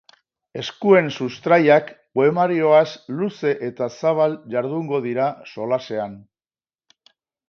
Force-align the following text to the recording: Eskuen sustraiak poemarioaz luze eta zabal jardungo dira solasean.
Eskuen 0.59 1.09
sustraiak 1.17 1.91
poemarioaz 2.19 2.87
luze 3.19 3.51
eta 3.67 3.89
zabal 3.99 4.33
jardungo 4.55 5.03
dira 5.07 5.29
solasean. 5.53 6.17